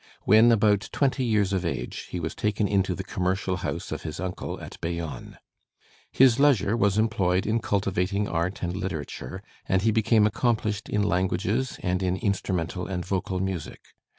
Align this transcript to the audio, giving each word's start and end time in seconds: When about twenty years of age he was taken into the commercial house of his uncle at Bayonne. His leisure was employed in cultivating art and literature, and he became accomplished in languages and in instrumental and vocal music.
When 0.23 0.51
about 0.51 0.89
twenty 0.91 1.23
years 1.23 1.53
of 1.53 1.63
age 1.63 2.07
he 2.09 2.19
was 2.19 2.33
taken 2.33 2.67
into 2.67 2.95
the 2.95 3.03
commercial 3.03 3.57
house 3.57 3.91
of 3.91 4.01
his 4.01 4.19
uncle 4.19 4.59
at 4.59 4.81
Bayonne. 4.81 5.37
His 6.11 6.39
leisure 6.39 6.75
was 6.75 6.97
employed 6.97 7.45
in 7.45 7.59
cultivating 7.59 8.27
art 8.27 8.63
and 8.63 8.75
literature, 8.75 9.43
and 9.69 9.83
he 9.83 9.91
became 9.91 10.25
accomplished 10.25 10.89
in 10.89 11.03
languages 11.03 11.77
and 11.83 12.01
in 12.01 12.15
instrumental 12.17 12.87
and 12.87 13.05
vocal 13.05 13.39
music. 13.39 13.81